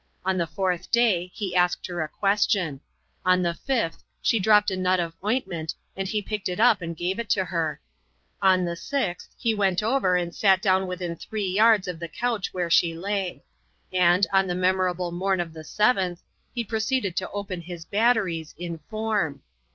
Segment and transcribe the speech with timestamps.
[0.25, 2.81] On the fourth day, he asked her a question;
[3.23, 6.97] <hi the fifth she dropped a nut of ointment, and he picked it up and
[6.97, 7.79] gave it to her;
[8.41, 12.51] on ike sixth, he went over and sat down within three yards of the couch
[12.51, 13.43] where she lay;
[13.93, 18.79] and, on the memorable morn of the seventh, he proceeded to open his batteries in
[18.89, 19.43] form.